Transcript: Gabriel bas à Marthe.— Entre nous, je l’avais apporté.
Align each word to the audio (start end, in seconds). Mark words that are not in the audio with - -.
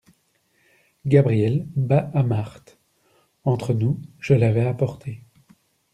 Gabriel 1.05 1.67
bas 1.75 2.09
à 2.15 2.23
Marthe.— 2.23 2.79
Entre 3.43 3.75
nous, 3.75 4.01
je 4.17 4.33
l’avais 4.33 4.65
apporté. 4.65 5.21